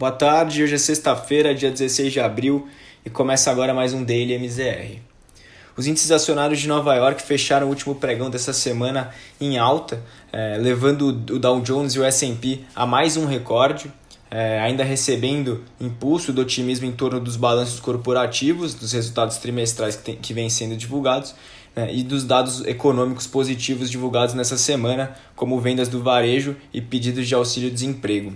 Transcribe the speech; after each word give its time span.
Boa 0.00 0.12
tarde, 0.12 0.62
hoje 0.62 0.76
é 0.76 0.78
sexta-feira, 0.78 1.54
dia 1.54 1.70
16 1.70 2.10
de 2.10 2.20
abril, 2.20 2.66
e 3.04 3.10
começa 3.10 3.50
agora 3.50 3.74
mais 3.74 3.92
um 3.92 4.02
Daily 4.02 4.32
MZR. 4.32 4.98
Os 5.76 5.86
índices 5.86 6.10
acionários 6.10 6.58
de 6.58 6.66
Nova 6.66 6.94
York 6.94 7.20
fecharam 7.20 7.66
o 7.66 7.68
último 7.68 7.94
pregão 7.94 8.30
dessa 8.30 8.54
semana 8.54 9.10
em 9.38 9.58
alta, 9.58 10.02
eh, 10.32 10.56
levando 10.58 11.08
o 11.08 11.12
Dow 11.12 11.60
Jones 11.60 11.92
e 11.92 11.98
o 11.98 12.04
S&P 12.04 12.60
a 12.74 12.86
mais 12.86 13.18
um 13.18 13.26
recorde, 13.26 13.92
eh, 14.30 14.58
ainda 14.60 14.82
recebendo 14.82 15.64
impulso 15.78 16.32
do 16.32 16.40
otimismo 16.40 16.86
em 16.86 16.92
torno 16.92 17.20
dos 17.20 17.36
balanços 17.36 17.78
corporativos, 17.78 18.72
dos 18.72 18.94
resultados 18.94 19.36
trimestrais 19.36 19.96
que, 19.96 20.14
que 20.14 20.32
vêm 20.32 20.48
sendo 20.48 20.78
divulgados, 20.78 21.34
né, 21.76 21.94
e 21.94 22.02
dos 22.02 22.24
dados 22.24 22.64
econômicos 22.64 23.26
positivos 23.26 23.90
divulgados 23.90 24.34
nessa 24.34 24.56
semana, 24.56 25.14
como 25.36 25.60
vendas 25.60 25.88
do 25.90 26.02
varejo 26.02 26.56
e 26.72 26.80
pedidos 26.80 27.28
de 27.28 27.34
auxílio-desemprego. 27.34 28.32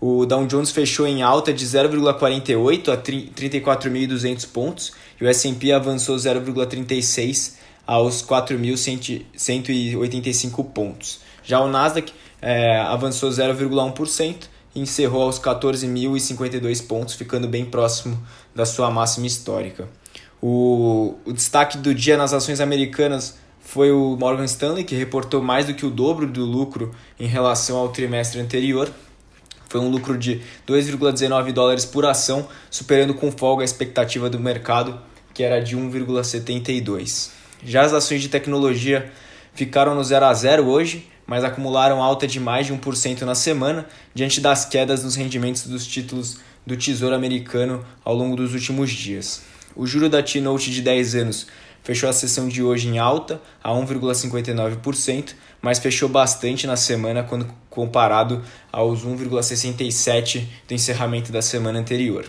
O 0.00 0.24
Dow 0.24 0.46
Jones 0.46 0.70
fechou 0.70 1.06
em 1.06 1.22
alta 1.22 1.52
de 1.52 1.66
0,48 1.66 2.88
a 2.88 2.96
34.200 2.96 4.48
pontos 4.48 4.92
e 5.20 5.24
o 5.24 5.28
S&P 5.28 5.72
avançou 5.72 6.16
0,36 6.16 7.56
aos 7.86 8.22
4.185 8.22 10.64
pontos. 10.72 11.20
Já 11.44 11.60
o 11.60 11.68
Nasdaq 11.68 12.14
é, 12.40 12.78
avançou 12.78 13.28
0,1% 13.28 14.48
e 14.74 14.80
encerrou 14.80 15.24
aos 15.24 15.38
14.052 15.38 16.86
pontos, 16.86 17.14
ficando 17.14 17.46
bem 17.46 17.66
próximo 17.66 18.18
da 18.54 18.64
sua 18.64 18.90
máxima 18.90 19.26
histórica. 19.26 19.86
O, 20.40 21.16
o 21.26 21.32
destaque 21.32 21.76
do 21.76 21.94
dia 21.94 22.16
nas 22.16 22.32
ações 22.32 22.60
americanas 22.60 23.36
foi 23.60 23.92
o 23.92 24.16
Morgan 24.16 24.46
Stanley, 24.46 24.84
que 24.84 24.94
reportou 24.94 25.42
mais 25.42 25.66
do 25.66 25.74
que 25.74 25.84
o 25.84 25.90
dobro 25.90 26.26
do 26.26 26.42
lucro 26.44 26.94
em 27.18 27.26
relação 27.26 27.76
ao 27.76 27.90
trimestre 27.90 28.40
anterior, 28.40 28.90
foi 29.70 29.80
um 29.80 29.88
lucro 29.88 30.18
de 30.18 30.42
2,19 30.66 31.52
dólares 31.52 31.84
por 31.84 32.04
ação, 32.04 32.48
superando 32.68 33.14
com 33.14 33.30
folga 33.30 33.62
a 33.62 33.64
expectativa 33.64 34.28
do 34.28 34.38
mercado, 34.38 35.00
que 35.32 35.44
era 35.44 35.62
de 35.62 35.76
1,72. 35.76 37.30
Já 37.64 37.82
as 37.82 37.92
ações 37.92 38.20
de 38.20 38.28
tecnologia 38.28 39.12
ficaram 39.54 39.94
no 39.94 40.02
0 40.02 40.26
a 40.26 40.34
0 40.34 40.66
hoje, 40.66 41.08
mas 41.24 41.44
acumularam 41.44 42.02
alta 42.02 42.26
de 42.26 42.40
mais 42.40 42.66
de 42.66 42.72
1% 42.72 43.22
na 43.22 43.36
semana, 43.36 43.86
diante 44.12 44.40
das 44.40 44.64
quedas 44.64 45.04
nos 45.04 45.14
rendimentos 45.14 45.64
dos 45.68 45.86
títulos 45.86 46.38
do 46.66 46.76
Tesouro 46.76 47.14
Americano 47.14 47.86
ao 48.04 48.14
longo 48.14 48.34
dos 48.34 48.52
últimos 48.54 48.90
dias. 48.90 49.42
O 49.76 49.86
juro 49.86 50.08
da 50.08 50.20
T-Note 50.20 50.68
de 50.72 50.82
10 50.82 51.14
anos 51.14 51.46
fechou 51.82 52.08
a 52.08 52.12
sessão 52.12 52.48
de 52.48 52.62
hoje 52.62 52.88
em 52.88 52.98
alta, 52.98 53.40
a 53.62 53.70
1,59%, 53.70 55.34
mas 55.62 55.78
fechou 55.78 56.08
bastante 56.08 56.66
na 56.66 56.76
semana 56.76 57.22
quando 57.22 57.46
comparado 57.68 58.42
aos 58.72 59.04
1,67% 59.04 60.44
do 60.66 60.74
encerramento 60.74 61.30
da 61.30 61.42
semana 61.42 61.78
anterior. 61.78 62.24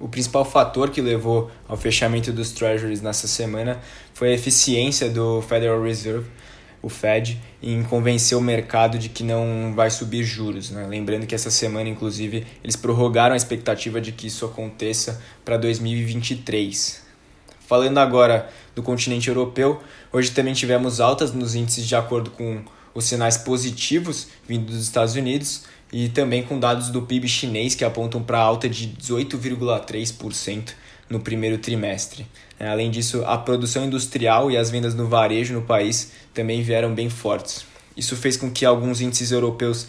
O 0.00 0.08
principal 0.08 0.44
fator 0.44 0.90
que 0.90 1.00
levou 1.00 1.50
ao 1.66 1.76
fechamento 1.76 2.32
dos 2.32 2.52
Treasuries 2.52 3.02
nessa 3.02 3.26
semana 3.26 3.80
foi 4.14 4.30
a 4.30 4.34
eficiência 4.34 5.10
do 5.10 5.42
Federal 5.42 5.82
Reserve, 5.82 6.26
o 6.80 6.88
Fed, 6.88 7.40
em 7.60 7.82
convencer 7.82 8.38
o 8.38 8.40
mercado 8.40 8.96
de 8.96 9.08
que 9.08 9.24
não 9.24 9.72
vai 9.74 9.90
subir 9.90 10.22
juros. 10.22 10.70
Né? 10.70 10.86
Lembrando 10.86 11.26
que 11.26 11.34
essa 11.34 11.50
semana, 11.50 11.88
inclusive, 11.88 12.46
eles 12.62 12.76
prorrogaram 12.76 13.34
a 13.34 13.36
expectativa 13.36 14.00
de 14.00 14.12
que 14.12 14.28
isso 14.28 14.44
aconteça 14.44 15.20
para 15.44 15.56
2023. 15.56 17.07
Falando 17.68 17.98
agora 17.98 18.48
do 18.74 18.82
continente 18.82 19.28
europeu, 19.28 19.82
hoje 20.10 20.30
também 20.30 20.54
tivemos 20.54 21.00
altas 21.00 21.34
nos 21.34 21.54
índices 21.54 21.86
de 21.86 21.94
acordo 21.94 22.30
com 22.30 22.62
os 22.94 23.04
sinais 23.04 23.36
positivos 23.36 24.28
vindo 24.48 24.64
dos 24.64 24.82
Estados 24.82 25.14
Unidos 25.16 25.64
e 25.92 26.08
também 26.08 26.42
com 26.42 26.58
dados 26.58 26.88
do 26.88 27.02
PIB 27.02 27.28
chinês 27.28 27.74
que 27.74 27.84
apontam 27.84 28.22
para 28.22 28.38
alta 28.38 28.70
de 28.70 28.88
18,3% 28.88 30.70
no 31.10 31.20
primeiro 31.20 31.58
trimestre. 31.58 32.26
É, 32.58 32.66
além 32.68 32.90
disso, 32.90 33.22
a 33.26 33.36
produção 33.36 33.84
industrial 33.84 34.50
e 34.50 34.56
as 34.56 34.70
vendas 34.70 34.94
no 34.94 35.06
varejo 35.06 35.52
no 35.52 35.60
país 35.60 36.12
também 36.32 36.62
vieram 36.62 36.94
bem 36.94 37.10
fortes. 37.10 37.66
Isso 37.94 38.16
fez 38.16 38.38
com 38.38 38.50
que 38.50 38.64
alguns 38.64 39.02
índices 39.02 39.30
europeus 39.30 39.88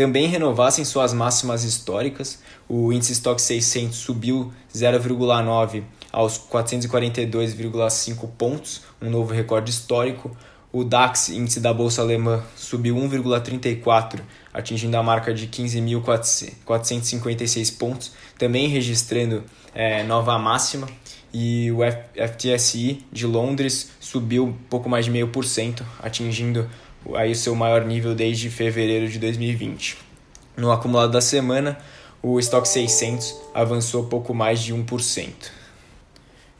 também 0.00 0.26
renovassem 0.28 0.82
suas 0.82 1.12
máximas 1.12 1.62
históricas. 1.62 2.38
O 2.66 2.90
índice 2.90 3.12
Stock 3.12 3.42
600 3.42 3.94
subiu 3.94 4.50
0,9 4.74 5.82
aos 6.10 6.38
442,5 6.38 8.26
pontos, 8.38 8.80
um 8.98 9.10
novo 9.10 9.34
recorde 9.34 9.70
histórico. 9.70 10.34
O 10.72 10.84
DAX, 10.84 11.28
índice 11.28 11.60
da 11.60 11.74
bolsa 11.74 12.00
alemã, 12.00 12.42
subiu 12.56 12.96
1,34, 12.96 14.20
atingindo 14.54 14.96
a 14.96 15.02
marca 15.02 15.34
de 15.34 15.48
15.456 15.48 17.76
pontos, 17.76 18.12
também 18.38 18.68
registrando 18.68 19.44
é, 19.74 20.02
nova 20.02 20.38
máxima. 20.38 20.88
E 21.30 21.70
o 21.72 21.80
FTSE 22.26 23.04
de 23.12 23.26
Londres 23.26 23.90
subiu 24.00 24.56
pouco 24.70 24.88
mais 24.88 25.04
de 25.04 25.12
0,5%, 25.12 25.82
atingindo 26.02 26.66
aí 27.14 27.32
o 27.32 27.36
seu 27.36 27.54
maior 27.54 27.84
nível 27.84 28.14
desde 28.14 28.50
fevereiro 28.50 29.08
de 29.08 29.18
2020. 29.18 29.98
No 30.56 30.70
acumulado 30.70 31.12
da 31.12 31.20
semana, 31.20 31.78
o 32.22 32.38
estoque 32.38 32.68
600 32.68 33.34
avançou 33.54 34.04
pouco 34.04 34.34
mais 34.34 34.60
de 34.60 34.74
1%. 34.74 35.28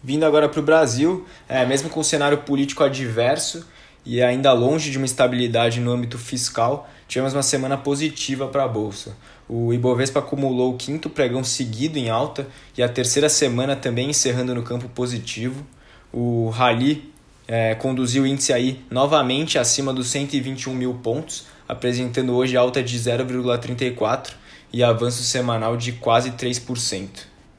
Vindo 0.03 0.25
agora 0.25 0.49
para 0.49 0.61
o 0.61 0.62
Brasil, 0.62 1.27
é, 1.47 1.67
mesmo 1.67 1.91
com 1.91 2.01
o 2.01 2.05
cenário 2.05 2.39
político 2.39 2.83
adverso 2.83 3.67
e 4.05 4.23
ainda 4.23 4.53
longe 4.53 4.91
de 4.91 4.97
uma 4.97 5.05
estabilidade 5.05 5.78
no 5.78 5.93
âmbito 5.93 6.17
fiscal, 6.17 6.89
tivemos 7.07 7.34
uma 7.34 7.43
semana 7.43 7.77
positiva 7.77 8.49
para 8.49 8.65
a 8.65 8.69
Bolsa. 8.69 9.15
O 9.47 9.75
Ibovespa 9.75 10.21
acumulou 10.21 10.72
o 10.72 10.77
quinto 10.78 11.11
pregão 11.11 11.45
seguido 11.45 11.99
em 11.99 12.09
alta 12.09 12.49
e 12.78 12.83
a 12.83 12.89
terceira 12.89 13.28
semana 13.28 13.77
também 13.77 14.09
encerrando 14.09 14.55
no 14.55 14.62
campo 14.62 14.89
positivo. 14.89 15.67
O 16.11 16.49
Rally 16.49 17.12
é, 17.53 17.75
conduziu 17.75 18.22
o 18.22 18.27
índice 18.28 18.53
aí 18.53 18.81
novamente 18.88 19.59
acima 19.59 19.93
dos 19.93 20.06
121 20.06 20.72
mil 20.72 20.94
pontos, 20.94 21.47
apresentando 21.66 22.33
hoje 22.33 22.56
alta 22.56 22.81
de 22.81 22.97
0,34 22.97 24.34
e 24.72 24.84
avanço 24.84 25.25
semanal 25.25 25.77
de 25.77 25.91
quase 25.91 26.31
3%. 26.31 27.09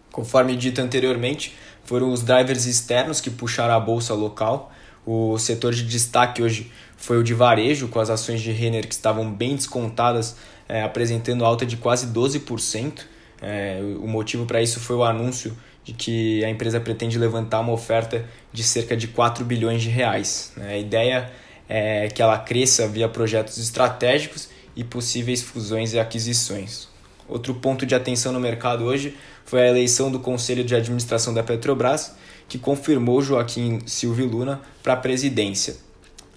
Conforme 0.10 0.56
dito 0.56 0.80
anteriormente, 0.80 1.54
foram 1.84 2.10
os 2.10 2.24
drivers 2.24 2.68
externos 2.68 3.20
que 3.20 3.30
puxaram 3.30 3.76
a 3.76 3.82
bolsa 3.82 4.14
local. 4.14 4.72
O 5.06 5.38
setor 5.38 5.74
de 5.74 5.84
destaque 5.84 6.42
hoje 6.42 6.72
foi 6.96 7.20
o 7.20 7.24
de 7.24 7.34
varejo, 7.34 7.90
com 7.90 8.00
as 8.00 8.10
ações 8.10 8.40
de 8.40 8.54
Renner 8.54 8.88
que 8.88 8.94
estavam 8.94 9.30
bem 9.30 9.58
descontadas, 9.58 10.38
é, 10.70 10.84
apresentando 10.84 11.44
alta 11.44 11.66
de 11.66 11.76
quase 11.76 12.08
12%. 12.08 13.02
É, 13.42 13.82
o 14.00 14.08
motivo 14.08 14.46
para 14.46 14.62
isso 14.62 14.80
foi 14.80 14.96
o 14.96 15.04
anúncio 15.04 15.54
de 15.84 15.94
que 15.94 16.44
a 16.46 16.50
empresa 16.50 16.80
pretende 16.80 17.18
levantar 17.18 17.60
uma 17.60 17.74
oferta 17.74 18.26
de 18.54 18.64
cerca 18.64 18.96
de 18.96 19.08
4 19.08 19.44
bilhões 19.44 19.82
de 19.82 19.90
reais. 19.90 20.54
Né? 20.56 20.74
A 20.74 20.78
ideia 20.78 21.32
é 21.68 22.08
que 22.10 22.22
ela 22.22 22.38
cresça 22.38 22.88
via 22.88 23.08
projetos 23.08 23.58
estratégicos 23.58 24.50
e 24.76 24.84
possíveis 24.84 25.42
fusões 25.42 25.94
e 25.94 26.00
aquisições. 26.00 26.88
Outro 27.28 27.56
ponto 27.56 27.86
de 27.86 27.96
atenção 27.96 28.32
no 28.32 28.40
mercado 28.40 28.84
hoje 28.84 29.16
foi 29.46 29.62
a 29.62 29.68
eleição 29.68 30.12
do 30.12 30.20
Conselho 30.20 30.64
de 30.64 30.76
Administração 30.76 31.34
da 31.34 31.44
Petrobras, 31.44 32.16
que 32.48 32.60
confirmou 32.60 33.22
Joaquim 33.22 33.80
Silvio 33.86 34.28
Luna 34.28 34.62
para 34.84 34.94
a 34.94 34.98
presidência. 34.98 35.78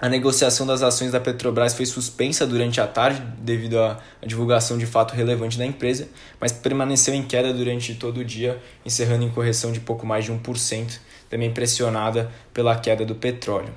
A 0.01 0.09
negociação 0.09 0.67
das 0.67 0.83
ações 0.83 1.13
da 1.13 1.21
Petrobras 1.21 1.73
foi 1.73 1.87
suspensa 1.87 2.45
durante 2.45 2.81
a 2.81 2.87
tarde 2.87 3.23
devido 3.39 3.79
à 3.79 4.01
divulgação 4.27 4.77
de 4.77 4.87
fato 4.87 5.15
relevante 5.15 5.57
da 5.57 5.65
empresa, 5.65 6.09
mas 6.41 6.51
permaneceu 6.51 7.15
em 7.15 7.23
queda 7.23 7.53
durante 7.53 7.95
todo 7.95 8.19
o 8.19 8.25
dia, 8.25 8.61
encerrando 8.85 9.25
em 9.25 9.31
correção 9.31 9.71
de 9.71 9.79
pouco 9.79 10.05
mais 10.05 10.25
de 10.25 10.33
1%, 10.33 10.99
também 11.31 11.53
pressionada 11.53 12.31
pela 12.53 12.77
queda 12.77 13.07
do 13.07 13.15
petróleo. 13.15 13.73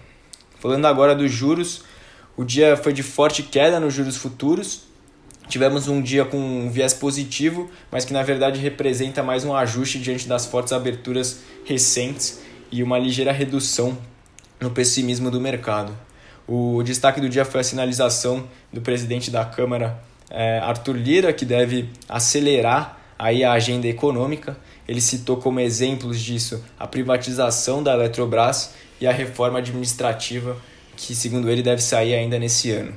Falando 0.60 0.86
agora 0.86 1.16
dos 1.16 1.32
juros, 1.32 1.84
o 2.36 2.44
dia 2.44 2.76
foi 2.76 2.94
de 2.94 3.04
forte 3.04 3.44
queda 3.44 3.80
nos 3.80 3.94
juros 3.94 4.18
futuros, 4.18 4.88
Tivemos 5.48 5.88
um 5.88 6.02
dia 6.02 6.26
com 6.26 6.38
um 6.38 6.70
viés 6.70 6.94
positivo, 6.94 7.72
mas 7.90 8.04
que 8.04 8.12
na 8.12 8.22
verdade 8.22 8.60
representa 8.60 9.24
mais 9.24 9.46
um 9.46 9.56
ajuste 9.56 9.98
diante 9.98 10.28
das 10.28 10.46
fortes 10.46 10.74
aberturas 10.74 11.40
recentes 11.64 12.42
e 12.70 12.84
uma 12.84 13.00
ligeira 13.00 13.32
redução 13.32 13.98
no 14.60 14.72
pessimismo 14.72 15.30
do 15.30 15.40
mercado. 15.40 15.98
O 16.48 16.82
destaque 16.84 17.20
do 17.20 17.28
dia 17.28 17.44
foi 17.44 17.62
a 17.62 17.64
sinalização 17.64 18.48
do 18.72 18.82
presidente 18.82 19.30
da 19.30 19.44
Câmara, 19.44 20.02
é, 20.30 20.60
Arthur 20.60 20.96
Lira, 20.96 21.34
que 21.34 21.46
deve 21.46 21.90
acelerar 22.08 23.00
aí 23.20 23.44
a 23.44 23.52
agenda 23.52 23.88
econômica. 23.88 24.58
Ele 24.88 25.02
citou 25.02 25.38
como 25.38 25.60
exemplos 25.60 26.20
disso 26.20 26.64
a 26.80 26.88
privatização 26.88 27.84
da 27.84 27.94
Eletrobras 27.94 28.74
e 29.02 29.06
a 29.08 29.12
reforma 29.12 29.60
administrativa, 29.60 30.58
que 30.96 31.14
segundo 31.14 31.50
ele 31.50 31.62
deve 31.62 31.82
sair 31.82 32.16
ainda 32.16 32.40
nesse 32.40 32.72
ano. 32.72 32.94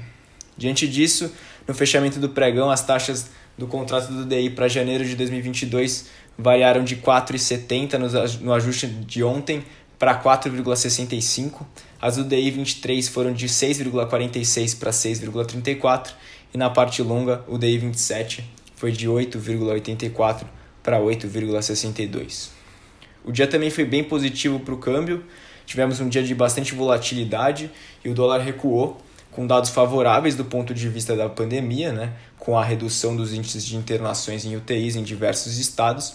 Diante 0.57 0.87
disso, 0.87 1.33
no 1.67 1.75
fechamento 1.75 2.21
do 2.21 2.29
pregão, 2.29 2.71
as 2.71 2.85
taxas 2.85 3.31
do 3.59 3.67
contrato 3.67 4.13
do 4.13 4.25
DI 4.25 4.51
para 4.51 4.69
janeiro 4.69 5.05
de 5.05 5.15
2022 5.17 6.07
variaram 6.39 6.83
de 6.83 6.97
4,70 6.97 8.41
no 8.41 8.53
ajuste 8.53 8.87
de 8.87 9.23
ontem 9.23 9.63
para 10.01 10.19
4,65. 10.19 11.67
As 12.01 12.17
do 12.17 12.25
DI 12.25 12.51
23 12.51 13.07
foram 13.07 13.35
de 13.35 13.47
6,46 13.47 14.79
para 14.79 14.91
6,34 14.91 16.13
e 16.55 16.59
na 16.59 16.71
parte 16.71 17.03
longa 17.03 17.45
o 17.47 17.59
DI 17.59 17.77
27 17.77 18.43
foi 18.75 18.91
de 18.91 19.07
8,84 19.07 20.47
para 20.83 20.99
8,62. 20.99 22.49
O 23.23 23.31
dia 23.31 23.47
também 23.47 23.69
foi 23.69 23.85
bem 23.85 24.03
positivo 24.03 24.59
para 24.61 24.73
o 24.73 24.79
câmbio, 24.79 25.23
tivemos 25.67 26.01
um 26.01 26.09
dia 26.09 26.23
de 26.23 26.35
bastante 26.35 26.75
volatilidade 26.75 27.71
e 28.03 28.09
o 28.09 28.15
dólar 28.15 28.39
recuou, 28.39 28.99
com 29.31 29.47
dados 29.47 29.69
favoráveis 29.69 30.35
do 30.35 30.47
ponto 30.47 30.73
de 30.73 30.89
vista 30.89 31.15
da 31.15 31.29
pandemia, 31.29 31.93
né, 31.93 32.15
com 32.39 32.59
a 32.59 32.65
redução 32.65 33.15
dos 33.15 33.35
índices 33.35 33.65
de 33.67 33.77
internações 33.77 34.47
em 34.47 34.57
UTIs 34.57 34.97
em 34.97 35.03
diversos 35.03 35.59
estados, 35.59 36.15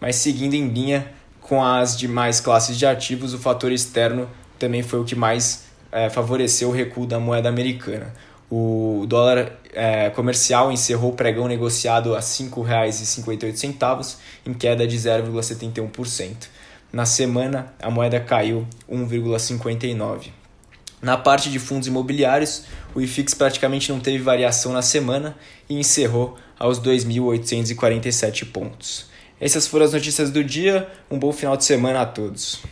mas 0.00 0.16
seguindo 0.16 0.54
em 0.54 0.66
linha 0.68 1.19
com 1.50 1.64
as 1.64 1.98
demais 1.98 2.38
classes 2.38 2.78
de 2.78 2.86
ativos, 2.86 3.34
o 3.34 3.38
fator 3.38 3.72
externo 3.72 4.30
também 4.56 4.84
foi 4.84 5.00
o 5.00 5.04
que 5.04 5.16
mais 5.16 5.64
é, 5.90 6.08
favoreceu 6.08 6.68
o 6.68 6.72
recuo 6.72 7.08
da 7.08 7.18
moeda 7.18 7.48
americana. 7.48 8.14
O 8.48 9.04
dólar 9.08 9.58
é, 9.72 10.10
comercial 10.10 10.70
encerrou 10.70 11.10
o 11.10 11.16
pregão 11.16 11.48
negociado 11.48 12.14
a 12.14 12.18
R$ 12.18 12.24
5,58, 12.24 14.16
em 14.46 14.54
queda 14.54 14.86
de 14.86 14.96
0,71%. 14.96 16.46
Na 16.92 17.04
semana, 17.04 17.74
a 17.82 17.90
moeda 17.90 18.20
caiu 18.20 18.64
1,59%. 18.88 20.28
Na 21.02 21.16
parte 21.16 21.50
de 21.50 21.58
fundos 21.58 21.88
imobiliários, 21.88 22.62
o 22.94 23.00
IFIX 23.00 23.34
praticamente 23.34 23.90
não 23.90 23.98
teve 23.98 24.18
variação 24.18 24.72
na 24.72 24.82
semana 24.82 25.36
e 25.68 25.80
encerrou 25.80 26.38
aos 26.56 26.80
2.847 26.80 28.52
pontos. 28.52 29.09
Essas 29.40 29.66
foram 29.66 29.86
as 29.86 29.92
notícias 29.92 30.30
do 30.30 30.44
dia. 30.44 30.88
Um 31.10 31.18
bom 31.18 31.32
final 31.32 31.56
de 31.56 31.64
semana 31.64 32.02
a 32.02 32.06
todos. 32.06 32.62